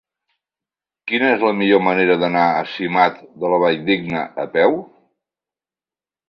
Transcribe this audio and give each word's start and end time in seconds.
Quina 1.09 1.27
és 1.33 1.43
la 1.47 1.51
millor 1.59 1.83
manera 1.87 2.15
d'anar 2.21 2.45
a 2.53 2.63
Simat 2.71 3.21
de 3.45 3.53
la 3.55 3.61
Valldigna 3.65 4.25
a 4.47 4.49
peu? 4.57 4.81